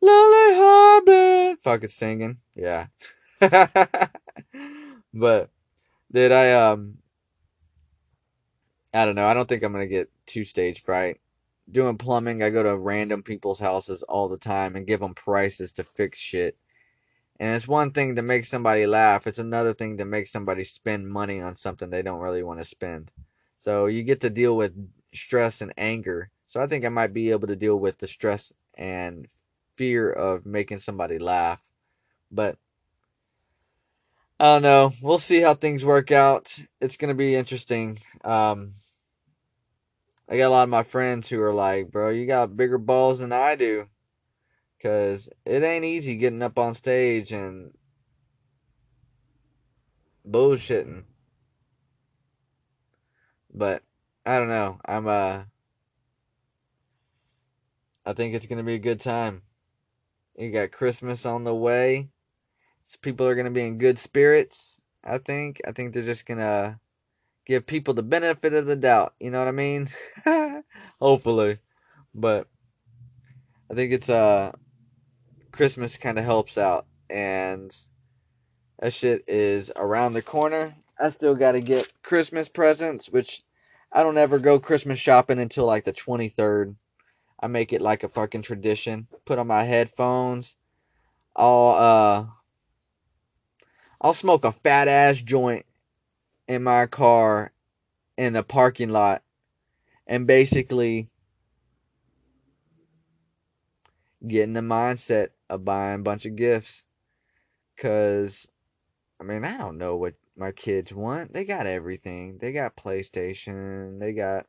Lonely 0.00 0.54
Heartbeat, 0.54 1.62
fucking 1.62 1.88
singing, 1.88 2.38
yeah. 2.54 2.86
but 5.14 5.50
did 6.12 6.32
I 6.32 6.52
um? 6.52 6.98
I 8.92 9.04
don't 9.06 9.16
know. 9.16 9.26
I 9.26 9.34
don't 9.34 9.48
think 9.48 9.62
I'm 9.62 9.72
gonna 9.72 9.86
get 9.86 10.10
two 10.26 10.44
stage 10.44 10.82
fright. 10.82 11.20
Doing 11.70 11.96
plumbing, 11.96 12.42
I 12.42 12.50
go 12.50 12.62
to 12.62 12.76
random 12.76 13.22
people's 13.22 13.58
houses 13.58 14.02
all 14.02 14.28
the 14.28 14.36
time 14.36 14.76
and 14.76 14.86
give 14.86 15.00
them 15.00 15.14
prices 15.14 15.72
to 15.72 15.84
fix 15.84 16.18
shit. 16.18 16.56
And 17.40 17.56
it's 17.56 17.66
one 17.66 17.90
thing 17.90 18.16
to 18.16 18.22
make 18.22 18.44
somebody 18.44 18.86
laugh. 18.86 19.26
It's 19.26 19.38
another 19.38 19.74
thing 19.74 19.98
to 19.98 20.04
make 20.04 20.28
somebody 20.28 20.62
spend 20.64 21.08
money 21.08 21.40
on 21.40 21.54
something 21.56 21.90
they 21.90 22.02
don't 22.02 22.20
really 22.20 22.42
want 22.42 22.60
to 22.60 22.64
spend. 22.64 23.10
So 23.56 23.86
you 23.86 24.02
get 24.04 24.20
to 24.20 24.30
deal 24.30 24.56
with 24.56 24.74
stress 25.14 25.60
and 25.60 25.72
anger. 25.76 26.30
So 26.46 26.60
I 26.60 26.66
think 26.66 26.84
I 26.84 26.88
might 26.88 27.12
be 27.12 27.30
able 27.30 27.48
to 27.48 27.56
deal 27.56 27.76
with 27.76 27.98
the 27.98 28.06
stress 28.06 28.52
and 28.76 29.28
fear 29.76 30.10
of 30.10 30.46
making 30.46 30.78
somebody 30.78 31.18
laugh. 31.18 31.60
But 32.30 32.58
I 34.38 34.44
don't 34.54 34.62
know. 34.62 34.92
We'll 35.00 35.18
see 35.18 35.40
how 35.40 35.54
things 35.54 35.84
work 35.84 36.10
out. 36.10 36.58
It's 36.80 36.96
gonna 36.96 37.14
be 37.14 37.34
interesting. 37.34 37.98
Um, 38.24 38.72
I 40.28 40.36
got 40.36 40.48
a 40.48 40.50
lot 40.50 40.62
of 40.64 40.68
my 40.68 40.82
friends 40.82 41.28
who 41.28 41.40
are 41.40 41.54
like, 41.54 41.90
"Bro, 41.90 42.10
you 42.10 42.26
got 42.26 42.56
bigger 42.56 42.78
balls 42.78 43.20
than 43.20 43.32
I 43.32 43.54
do," 43.54 43.88
because 44.76 45.28
it 45.44 45.62
ain't 45.62 45.84
easy 45.84 46.16
getting 46.16 46.42
up 46.42 46.58
on 46.58 46.74
stage 46.74 47.32
and 47.32 47.76
bullshitting. 50.28 51.04
But 53.52 53.82
I 54.26 54.38
don't 54.38 54.48
know. 54.48 54.78
I'm 54.86 55.06
uh 55.06 55.42
I 58.06 58.12
think 58.12 58.34
it's 58.34 58.46
gonna 58.46 58.62
be 58.62 58.74
a 58.74 58.78
good 58.78 59.00
time. 59.00 59.42
You 60.36 60.50
got 60.50 60.72
Christmas 60.72 61.26
on 61.26 61.44
the 61.44 61.54
way. 61.54 62.08
So 62.84 62.98
people 63.00 63.26
are 63.26 63.34
gonna 63.34 63.50
be 63.50 63.66
in 63.66 63.78
good 63.78 63.98
spirits, 63.98 64.80
I 65.02 65.18
think. 65.18 65.60
I 65.66 65.72
think 65.72 65.92
they're 65.92 66.02
just 66.02 66.26
gonna 66.26 66.80
give 67.46 67.66
people 67.66 67.92
the 67.92 68.02
benefit 68.02 68.54
of 68.54 68.66
the 68.66 68.76
doubt, 68.76 69.14
you 69.20 69.30
know 69.30 69.38
what 69.38 69.48
I 69.48 69.52
mean? 69.52 69.88
Hopefully. 71.00 71.58
But 72.14 72.48
I 73.70 73.74
think 73.74 73.92
it's 73.92 74.08
uh 74.08 74.52
Christmas 75.52 75.96
kinda 75.98 76.22
helps 76.22 76.56
out 76.56 76.86
and 77.10 77.74
that 78.78 78.92
shit 78.92 79.24
is 79.28 79.70
around 79.76 80.14
the 80.14 80.22
corner. 80.22 80.76
I 80.98 81.10
still 81.10 81.34
gotta 81.34 81.60
get 81.60 81.92
Christmas 82.02 82.48
presents, 82.48 83.08
which 83.08 83.42
I 83.96 84.02
don't 84.02 84.18
ever 84.18 84.40
go 84.40 84.58
Christmas 84.58 84.98
shopping 84.98 85.38
until 85.38 85.66
like 85.66 85.84
the 85.84 85.92
23rd. 85.92 86.74
I 87.38 87.46
make 87.46 87.72
it 87.72 87.80
like 87.80 88.02
a 88.02 88.08
fucking 88.08 88.42
tradition. 88.42 89.06
Put 89.24 89.38
on 89.38 89.46
my 89.46 89.62
headphones. 89.62 90.56
I'll 91.36 91.76
uh 91.78 92.26
I'll 94.00 94.12
smoke 94.12 94.44
a 94.44 94.50
fat 94.50 94.88
ass 94.88 95.18
joint 95.18 95.64
in 96.48 96.64
my 96.64 96.86
car 96.86 97.52
in 98.16 98.32
the 98.32 98.42
parking 98.42 98.90
lot 98.90 99.22
and 100.08 100.26
basically 100.26 101.08
get 104.26 104.42
in 104.42 104.54
the 104.54 104.60
mindset 104.60 105.28
of 105.48 105.64
buying 105.64 106.00
a 106.00 106.02
bunch 106.02 106.26
of 106.26 106.34
gifts. 106.34 106.84
Cause 107.76 108.48
I 109.20 109.24
mean 109.24 109.44
I 109.44 109.56
don't 109.56 109.78
know 109.78 109.96
what 109.96 110.14
my 110.36 110.52
kids 110.52 110.92
want. 110.92 111.32
They 111.32 111.44
got 111.44 111.66
everything. 111.66 112.38
They 112.40 112.52
got 112.52 112.76
PlayStation. 112.76 114.00
They 114.00 114.12
got 114.12 114.46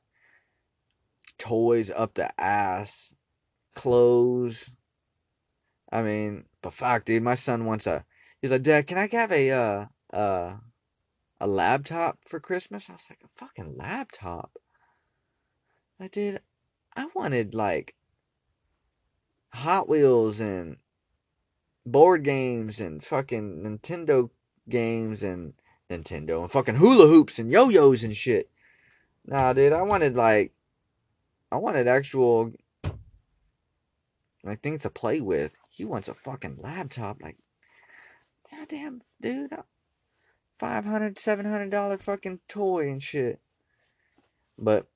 toys 1.38 1.92
up 1.92 2.15
the 2.15 2.39
ass, 2.39 3.15
clothes. 3.75 4.70
I 5.92 6.01
mean, 6.01 6.46
but 6.62 6.74
fuck, 6.74 7.06
dude, 7.06 7.24
my 7.24 7.36
son 7.36 7.65
wants 7.65 7.88
a. 7.88 8.06
He's 8.42 8.51
like, 8.51 8.63
Dad, 8.63 8.88
can 8.88 8.98
I 8.98 9.08
have 9.12 9.32
a 9.32 9.51
uh 9.51 9.86
uh 10.13 10.56
a 11.39 11.48
laptop 11.48 12.20
for 12.27 12.39
Christmas? 12.39 12.89
I 12.89 12.94
was 12.94 13.06
like, 13.10 13.22
a 13.24 13.39
fucking 13.39 13.75
laptop. 13.77 14.58
I 16.00 16.08
did. 16.08 16.42
I 16.96 17.08
wanted 17.13 17.54
like 17.54 17.96
Hot 19.54 19.88
Wheels 19.88 20.39
and 20.39 20.77
board 21.86 22.24
games 22.24 22.80
and 22.80 23.04
fucking 23.04 23.63
Nintendo 23.63 24.30
games 24.68 25.22
and 25.22 25.54
Nintendo 25.89 26.42
and 26.42 26.51
fucking 26.51 26.75
hula 26.75 27.08
hoops 27.08 27.39
and 27.39 27.51
yo-yos 27.51 28.04
and 28.04 28.15
shit. 28.15 28.50
Nah, 29.25 29.54
dude, 29.54 29.74
I 29.74 29.82
wanted 29.82 30.15
like 30.15 30.54
I 31.51 31.58
wanted 31.58 31.88
actual 31.88 32.54
like 34.44 34.62
things 34.62 34.84
to 34.84 34.89
play 34.89 35.22
with. 35.22 35.58
He 35.70 35.86
wants 35.86 36.08
a 36.08 36.13
fucking 36.13 36.58
laptop. 36.62 37.22
Like, 37.22 37.38
goddamn, 38.50 39.01
dude, 39.22 39.54
uh, 39.54 40.82
hundred, 40.82 41.20
seven 41.20 41.46
hundred 41.46 41.72
dollar 41.72 41.98
fucking 41.98 42.39
toy 42.48 42.89
and 42.89 43.01
shit. 43.01 43.39
But 44.58 44.88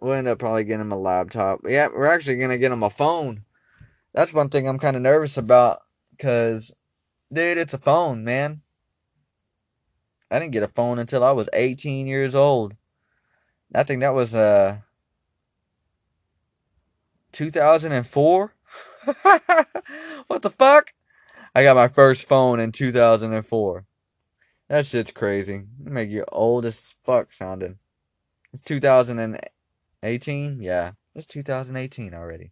we'll 0.00 0.14
end 0.14 0.28
up 0.28 0.38
probably 0.38 0.64
getting 0.64 0.82
him 0.82 0.92
a 0.92 0.98
laptop. 0.98 1.60
Yeah, 1.66 1.88
we're 1.88 2.06
actually 2.06 2.36
gonna 2.36 2.58
get 2.58 2.72
him 2.72 2.82
a 2.82 2.90
phone. 2.90 3.42
That's 4.14 4.32
one 4.32 4.48
thing 4.48 4.66
I'm 4.66 4.78
kind 4.78 4.96
of 4.96 5.02
nervous 5.02 5.36
about, 5.36 5.82
cause, 6.18 6.72
dude, 7.30 7.58
it's 7.58 7.74
a 7.74 7.78
phone, 7.78 8.24
man. 8.24 8.62
I 10.30 10.38
didn't 10.38 10.52
get 10.52 10.62
a 10.62 10.68
phone 10.68 10.98
until 10.98 11.22
I 11.22 11.32
was 11.32 11.48
18 11.52 12.06
years 12.06 12.34
old. 12.34 12.74
I 13.74 13.82
think 13.82 14.00
that 14.00 14.14
was 14.14 14.34
uh 14.34 14.78
2004. 17.32 18.54
what 20.26 20.42
the 20.42 20.50
fuck? 20.50 20.92
I 21.54 21.62
got 21.62 21.76
my 21.76 21.88
first 21.88 22.28
phone 22.28 22.60
in 22.60 22.72
2004. 22.72 23.84
That 24.68 24.86
shit's 24.86 25.12
crazy. 25.12 25.64
Make 25.78 26.10
you 26.10 26.24
old 26.32 26.64
as 26.66 26.96
fuck 27.04 27.32
sounding. 27.32 27.78
It's 28.52 28.62
2018? 28.62 30.60
Yeah, 30.60 30.92
it's 31.14 31.26
2018 31.26 32.14
already. 32.14 32.50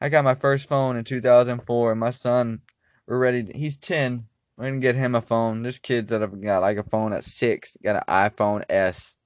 I 0.00 0.08
got 0.08 0.24
my 0.24 0.36
first 0.36 0.68
phone 0.68 0.96
in 0.96 1.04
2004, 1.04 1.90
and 1.90 2.00
my 2.00 2.10
son, 2.10 2.60
we're 3.06 3.18
ready. 3.18 3.50
He's 3.54 3.76
10. 3.76 4.26
We're 4.58 4.66
gonna 4.66 4.80
get 4.80 4.96
him 4.96 5.14
a 5.14 5.22
phone. 5.22 5.62
There's 5.62 5.78
kids 5.78 6.10
that 6.10 6.20
have 6.20 6.42
got 6.42 6.60
like 6.60 6.76
a 6.76 6.82
phone 6.82 7.14
at 7.14 7.24
six, 7.24 7.78
got 7.82 7.96
an 7.96 8.02
iPhone 8.06 8.64
S 8.68 9.16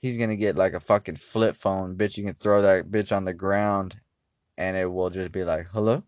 he's 0.00 0.16
gonna 0.16 0.36
get 0.36 0.56
like 0.56 0.74
a 0.74 0.80
fucking 0.80 1.16
flip 1.16 1.56
phone, 1.56 1.96
bitch. 1.96 2.16
You 2.16 2.24
can 2.24 2.34
throw 2.34 2.62
that 2.62 2.90
bitch 2.90 3.14
on 3.14 3.24
the 3.24 3.34
ground, 3.34 4.00
and 4.56 4.76
it 4.76 4.86
will 4.86 5.10
just 5.10 5.32
be 5.32 5.44
like, 5.44 5.66
"Hello." 5.72 6.04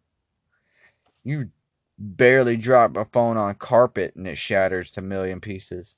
You 1.25 1.51
barely 1.99 2.57
drop 2.57 2.97
a 2.97 3.05
phone 3.05 3.37
on 3.37 3.55
carpet 3.57 4.15
and 4.17 4.27
it 4.27 4.39
shatters 4.39 4.91
to 4.93 5.01
a 5.01 5.03
million 5.03 5.41
pieces. 5.41 5.97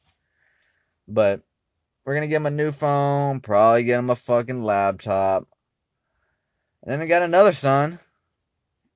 But 1.06 1.42
we're 2.04 2.14
gonna 2.14 2.26
get 2.26 2.36
him 2.36 2.46
a 2.46 2.50
new 2.50 2.72
phone, 2.72 3.40
probably 3.40 3.84
get 3.84 3.98
him 4.00 4.10
a 4.10 4.16
fucking 4.16 4.62
laptop. 4.64 5.48
And 6.82 6.92
then 6.92 7.02
I 7.02 7.06
got 7.06 7.22
another 7.22 7.52
son. 7.52 8.00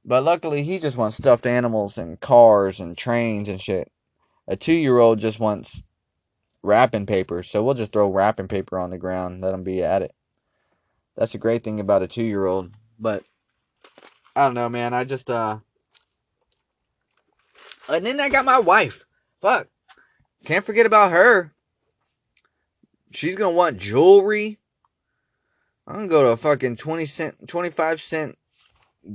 But 0.06 0.22
luckily 0.22 0.62
he 0.62 0.78
just 0.78 0.96
wants 0.96 1.16
stuffed 1.16 1.46
animals 1.46 1.98
and 1.98 2.20
cars 2.20 2.78
and 2.78 2.96
trains 2.96 3.48
and 3.48 3.60
shit. 3.60 3.90
A 4.46 4.56
two 4.56 4.72
year 4.72 4.98
old 4.98 5.18
just 5.18 5.40
wants 5.40 5.82
wrapping 6.62 7.06
paper. 7.06 7.42
So 7.42 7.62
we'll 7.62 7.74
just 7.74 7.92
throw 7.92 8.08
wrapping 8.08 8.46
paper 8.46 8.78
on 8.78 8.90
the 8.90 8.98
ground, 8.98 9.40
let 9.42 9.52
him 9.52 9.64
be 9.64 9.82
at 9.82 10.02
it. 10.02 10.14
That's 11.16 11.34
a 11.34 11.38
great 11.38 11.64
thing 11.64 11.80
about 11.80 12.02
a 12.02 12.08
two 12.08 12.22
year 12.22 12.46
old. 12.46 12.70
But 13.00 13.24
I 14.36 14.44
don't 14.44 14.54
know, 14.54 14.68
man. 14.68 14.94
I 14.94 15.02
just 15.02 15.28
uh 15.28 15.58
and 17.88 18.06
then 18.06 18.20
I 18.20 18.28
got 18.28 18.44
my 18.44 18.60
wife. 18.60 19.04
Fuck. 19.40 19.66
Can't 20.44 20.64
forget 20.64 20.86
about 20.86 21.10
her. 21.10 21.52
She's 23.10 23.34
gonna 23.34 23.50
want 23.56 23.78
jewelry. 23.78 24.58
I'm 25.84 25.94
gonna 25.94 26.08
go 26.08 26.22
to 26.22 26.30
a 26.30 26.36
fucking 26.36 26.76
20 26.76 27.06
cent, 27.06 27.48
25 27.48 28.00
cent, 28.00 28.38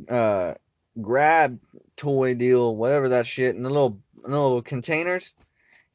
uh, 0.09 0.55
grab 1.01 1.59
toy 1.95 2.33
deal, 2.33 2.75
whatever 2.75 3.09
that 3.09 3.27
shit, 3.27 3.55
in 3.55 3.63
the 3.63 3.69
little, 3.69 3.99
the 4.23 4.29
little 4.29 4.61
containers. 4.61 5.33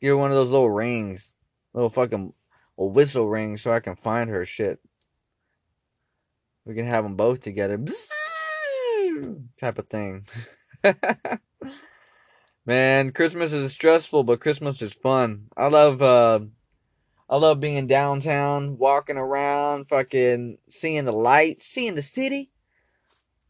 Get 0.01 0.09
her 0.09 0.17
one 0.17 0.31
of 0.31 0.37
those 0.37 0.51
little 0.51 0.71
rings 0.71 1.33
little 1.77 1.91
fucking 1.91 2.33
whistle 2.77 3.29
ring 3.29 3.59
so 3.59 3.71
I 3.71 3.81
can 3.81 3.95
find 3.95 4.31
her 4.31 4.45
shit. 4.47 4.81
We 6.65 6.75
can 6.75 6.87
have 6.87 7.05
them 7.05 7.15
both 7.15 7.43
together. 7.43 7.79
Type 9.61 9.79
of 9.79 9.87
thing. 9.89 10.27
Man, 12.67 13.13
Christmas 13.13 13.53
is 13.53 13.73
stressful, 13.73 14.25
but 14.25 14.41
Christmas 14.41 14.83
is 14.83 14.93
fun. 14.93 15.47
I 15.57 15.69
love 15.69 16.03
uh 16.03 16.41
I 17.29 17.37
love 17.37 17.61
being 17.61 17.87
downtown, 17.87 18.79
walking 18.79 19.17
around, 19.17 19.89
fucking 19.89 20.59
seeing 20.69 21.05
the 21.05 21.13
lights, 21.13 21.67
seeing 21.67 21.95
the 21.95 22.03
city. 22.03 22.51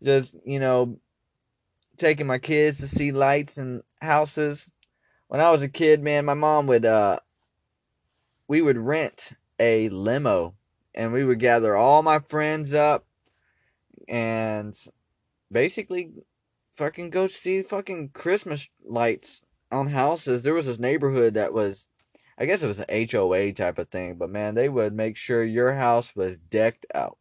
Just, 0.02 0.36
you 0.44 0.58
know, 0.58 0.98
taking 1.96 2.26
my 2.26 2.38
kids 2.38 2.78
to 2.78 2.88
see 2.88 3.12
lights 3.12 3.56
and 3.56 3.82
houses. 4.00 4.68
When 5.28 5.40
I 5.40 5.50
was 5.50 5.62
a 5.62 5.68
kid, 5.68 6.02
man, 6.02 6.24
my 6.24 6.34
mom 6.34 6.66
would 6.66 6.84
uh 6.84 7.20
we 8.48 8.62
would 8.62 8.78
rent 8.78 9.32
a 9.58 9.88
limo 9.88 10.54
and 10.94 11.12
we 11.12 11.24
would 11.24 11.38
gather 11.38 11.76
all 11.76 12.02
my 12.02 12.18
friends 12.18 12.72
up 12.72 13.06
and 14.08 14.76
basically 15.50 16.12
fucking 16.76 17.10
go 17.10 17.26
see 17.26 17.62
fucking 17.62 18.10
Christmas 18.10 18.68
lights 18.84 19.42
on 19.72 19.88
houses. 19.88 20.42
There 20.42 20.54
was 20.54 20.66
this 20.66 20.78
neighborhood 20.78 21.34
that 21.34 21.52
was, 21.52 21.88
I 22.38 22.46
guess 22.46 22.62
it 22.62 22.68
was 22.68 22.80
an 22.80 23.08
HOA 23.10 23.52
type 23.52 23.78
of 23.78 23.88
thing, 23.88 24.16
but 24.16 24.30
man, 24.30 24.54
they 24.54 24.68
would 24.68 24.94
make 24.94 25.16
sure 25.16 25.42
your 25.42 25.74
house 25.74 26.14
was 26.14 26.38
decked 26.38 26.86
out. 26.94 27.18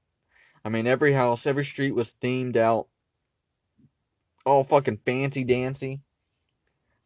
I 0.63 0.69
mean, 0.69 0.87
every 0.87 1.13
house, 1.13 1.45
every 1.45 1.65
street 1.65 1.93
was 1.93 2.15
themed 2.21 2.57
out, 2.57 2.87
all 4.45 4.63
fucking 4.63 4.99
fancy 5.05 5.43
dancy. 5.43 6.01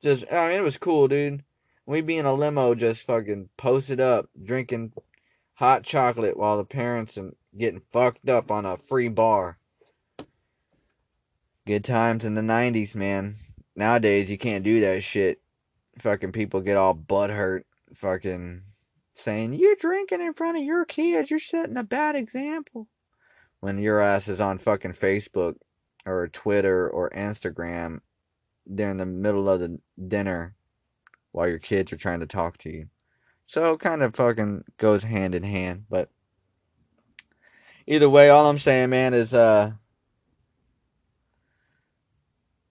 Just, 0.01 0.25
I 0.31 0.49
mean, 0.49 0.57
it 0.57 0.63
was 0.63 0.77
cool, 0.77 1.07
dude. 1.07 1.43
We 1.85 2.01
be 2.01 2.17
in 2.17 2.25
a 2.25 2.33
limo 2.33 2.75
just 2.75 3.01
fucking 3.01 3.49
posted 3.57 3.99
up, 3.99 4.29
drinking 4.41 4.93
hot 5.55 5.83
chocolate 5.83 6.37
while 6.37 6.57
the 6.57 6.63
parents 6.63 7.17
are 7.17 7.33
getting 7.57 7.81
fucked 7.91 8.29
up 8.29 8.51
on 8.51 8.65
a 8.65 8.77
free 8.77 9.09
bar. 9.09 9.57
Good 11.65 11.83
times 11.83 12.23
in 12.23 12.35
the 12.35 12.41
90s, 12.41 12.95
man. 12.95 13.35
Nowadays, 13.75 14.29
you 14.29 14.37
can't 14.37 14.63
do 14.63 14.79
that 14.81 15.03
shit. 15.03 15.41
Fucking 15.99 16.31
people 16.31 16.61
get 16.61 16.77
all 16.77 16.95
butthurt, 16.95 17.63
fucking 17.93 18.61
saying, 19.15 19.53
You're 19.53 19.75
drinking 19.75 20.21
in 20.21 20.33
front 20.33 20.57
of 20.57 20.63
your 20.63 20.85
kids. 20.85 21.29
You're 21.29 21.39
setting 21.39 21.77
a 21.77 21.83
bad 21.83 22.15
example. 22.15 22.87
When 23.59 23.77
your 23.77 23.99
ass 23.99 24.27
is 24.27 24.39
on 24.39 24.59
fucking 24.59 24.93
Facebook 24.93 25.55
or 26.05 26.27
Twitter 26.27 26.89
or 26.89 27.09
Instagram 27.11 27.99
during 28.73 28.97
the 28.97 29.05
middle 29.05 29.49
of 29.49 29.59
the 29.59 29.79
dinner 30.07 30.55
while 31.31 31.47
your 31.47 31.59
kids 31.59 31.91
are 31.93 31.97
trying 31.97 32.19
to 32.19 32.25
talk 32.25 32.57
to 32.59 32.69
you. 32.69 32.87
So 33.45 33.77
kind 33.77 34.03
of 34.03 34.15
fucking 34.15 34.63
goes 34.77 35.03
hand 35.03 35.33
in 35.33 35.43
hand. 35.43 35.85
But 35.89 36.09
either 37.87 38.09
way, 38.09 38.29
all 38.29 38.47
I'm 38.47 38.59
saying, 38.59 38.89
man, 38.91 39.13
is 39.13 39.33
uh 39.33 39.71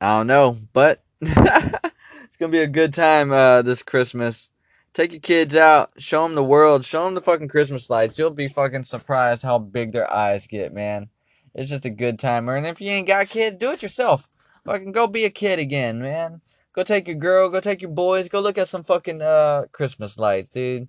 I 0.01 0.17
don't 0.17 0.29
know, 0.29 0.57
but 0.73 1.03
it's 1.21 2.37
gonna 2.38 2.53
be 2.53 2.59
a 2.59 2.69
good 2.69 2.95
time 2.95 3.33
uh 3.33 3.62
this 3.62 3.83
Christmas. 3.83 4.51
Take 4.95 5.12
your 5.12 5.21
kids 5.21 5.55
out, 5.55 5.93
show 5.99 6.23
them 6.23 6.35
the 6.35 6.43
world, 6.43 6.85
show 6.85 7.05
them 7.05 7.14
the 7.14 7.21
fucking 7.21 7.49
Christmas 7.49 7.91
lights. 7.91 8.19
You'll 8.19 8.31
be 8.31 8.49
fucking 8.49 8.85
surprised 8.85 9.43
how 9.43 9.59
big 9.59 9.93
their 9.93 10.12
eyes 10.12 10.47
get, 10.47 10.73
man. 10.73 11.09
It's 11.55 11.71
just 11.71 11.85
a 11.85 11.91
good 11.91 12.19
time. 12.19 12.49
And 12.49 12.67
if 12.67 12.81
you 12.81 12.91
ain't 12.91 13.09
got 13.09 13.29
kids, 13.29 13.57
do 13.57 13.73
it 13.73 13.83
yourself. 13.83 14.29
Fucking 14.65 14.93
go 14.93 15.07
be 15.07 15.25
a 15.25 15.31
kid 15.31 15.59
again, 15.59 16.01
man. 16.01 16.41
Go 16.73 16.83
take 16.83 17.09
your 17.09 17.17
girl, 17.17 17.49
go 17.49 17.61
take 17.61 17.83
your 17.83 17.91
boys, 17.91 18.29
go 18.29 18.41
look 18.41 18.59
at 18.59 18.69
some 18.69 18.85
fucking 18.85 19.23
uh 19.23 19.65
Christmas 19.73 20.19
lights, 20.19 20.51
dude. 20.51 20.89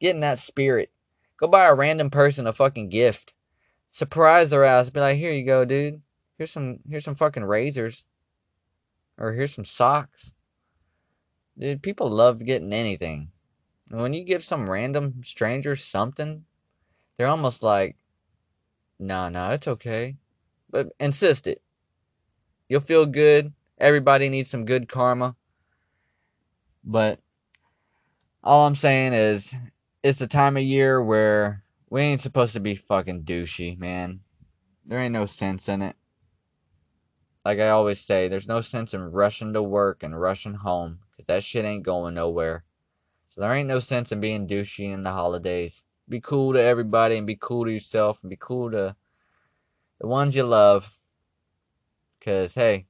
Get 0.00 0.14
in 0.14 0.20
that 0.20 0.38
spirit. 0.38 0.90
Go 1.36 1.48
buy 1.48 1.66
a 1.66 1.74
random 1.74 2.10
person 2.10 2.46
a 2.46 2.52
fucking 2.52 2.88
gift. 2.88 3.34
Surprise 3.90 4.50
their 4.50 4.64
ass. 4.64 4.90
Be 4.90 5.00
like, 5.00 5.18
here 5.18 5.32
you 5.32 5.44
go, 5.44 5.64
dude. 5.64 6.02
Here's 6.36 6.50
some 6.50 6.78
here's 6.88 7.04
some 7.04 7.14
fucking 7.14 7.44
razors. 7.44 8.04
Or 9.18 9.32
here's 9.32 9.54
some 9.54 9.64
socks. 9.64 10.32
Dude, 11.58 11.82
people 11.82 12.08
love 12.08 12.44
getting 12.44 12.72
anything. 12.72 13.30
And 13.90 14.00
when 14.00 14.12
you 14.12 14.22
give 14.22 14.44
some 14.44 14.70
random 14.70 15.22
stranger 15.24 15.74
something, 15.74 16.44
they're 17.16 17.26
almost 17.26 17.62
like, 17.62 17.96
nah, 18.98 19.28
nah, 19.28 19.50
it's 19.50 19.68
okay. 19.68 20.16
But 20.70 20.88
insist 21.00 21.46
it. 21.46 21.62
You'll 22.68 22.80
feel 22.80 23.06
good. 23.06 23.52
Everybody 23.78 24.28
needs 24.28 24.50
some 24.50 24.64
good 24.64 24.88
karma. 24.88 25.36
But 26.84 27.20
all 28.42 28.66
I'm 28.66 28.74
saying 28.74 29.12
is, 29.12 29.54
it's 30.02 30.18
the 30.18 30.26
time 30.26 30.56
of 30.56 30.62
year 30.62 31.02
where 31.02 31.64
we 31.90 32.02
ain't 32.02 32.20
supposed 32.20 32.52
to 32.52 32.60
be 32.60 32.74
fucking 32.74 33.24
douchey, 33.24 33.78
man. 33.78 34.20
There 34.84 35.00
ain't 35.00 35.12
no 35.12 35.26
sense 35.26 35.68
in 35.68 35.82
it. 35.82 35.96
Like 37.44 37.60
I 37.60 37.70
always 37.70 38.00
say, 38.00 38.28
there's 38.28 38.46
no 38.46 38.60
sense 38.60 38.94
in 38.94 39.00
rushing 39.00 39.54
to 39.54 39.62
work 39.62 40.02
and 40.02 40.18
rushing 40.18 40.54
home, 40.54 40.98
because 41.10 41.26
that 41.26 41.44
shit 41.44 41.64
ain't 41.64 41.82
going 41.82 42.14
nowhere. 42.14 42.64
So 43.28 43.40
there 43.40 43.54
ain't 43.54 43.68
no 43.68 43.80
sense 43.80 44.12
in 44.12 44.20
being 44.20 44.46
douchey 44.46 44.92
in 44.92 45.02
the 45.02 45.12
holidays. 45.12 45.84
Be 46.08 46.20
cool 46.20 46.54
to 46.54 46.62
everybody 46.62 47.16
and 47.16 47.26
be 47.26 47.36
cool 47.40 47.64
to 47.64 47.70
yourself 47.70 48.18
and 48.22 48.30
be 48.30 48.38
cool 48.40 48.70
to 48.70 48.96
the 50.00 50.06
ones 50.06 50.34
you 50.34 50.44
love. 50.44 50.90
Cause 52.24 52.54
hey, 52.54 52.86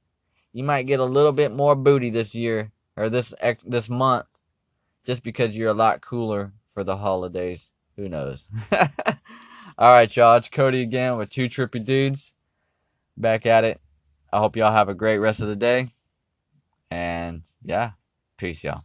you 0.53 0.65
might 0.65 0.87
get 0.87 1.01
a 1.01 1.05
little 1.05 1.33
bit 1.33 1.53
more 1.53 1.75
booty 1.75 2.11
this 2.11 2.35
year 2.35 2.73
or 2.97 3.11
this 3.11 3.35
this 3.67 3.89
month 3.89 4.27
just 5.05 5.23
because 5.23 5.57
you're 5.57 5.71
a 5.71 5.75
lot 5.75 6.01
cooler 6.01 6.53
for 6.73 6.85
the 6.85 6.97
holidays. 6.97 7.71
Who 7.97 8.09
knows? 8.09 8.47
All 9.79 9.93
right, 9.93 10.15
y'all. 10.17 10.37
It's 10.37 10.49
Cody 10.49 10.83
again 10.83 11.17
with 11.17 11.31
two 11.31 11.49
trippy 11.49 11.85
dudes. 11.85 12.35
Back 13.17 13.47
at 13.47 13.65
it. 13.65 13.81
I 14.33 14.39
hope 14.39 14.57
y'all 14.57 14.73
have 14.73 14.89
a 14.89 14.95
great 14.95 15.19
rest 15.19 15.41
of 15.41 15.49
the 15.49 15.57
day. 15.57 15.95
And 16.91 17.43
yeah, 17.65 17.93
peace, 18.37 18.63
y'all. 18.63 18.83